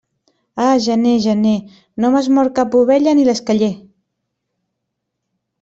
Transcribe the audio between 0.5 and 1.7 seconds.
Ah, gener, gener,